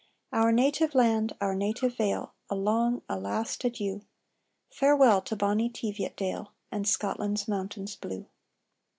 "Our 0.33 0.51
native 0.51 0.95
land 0.95 1.33
our 1.39 1.53
native 1.53 1.95
vale 1.95 2.33
A 2.49 2.55
long, 2.55 3.03
a 3.07 3.19
last 3.19 3.63
adieu! 3.63 4.01
Farewell 4.71 5.21
to 5.21 5.35
bonny 5.35 5.69
Teviot 5.69 6.17
dale, 6.17 6.53
And 6.71 6.87
Scotland's 6.87 7.47
mountains 7.47 7.95
blue." 7.97 8.25